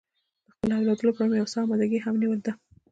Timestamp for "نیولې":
2.21-2.41